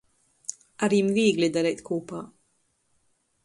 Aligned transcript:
Ar 0.87 0.95
jim 0.95 1.11
vīgli 1.19 1.51
dareit 1.59 1.85
kūpā. 1.91 2.25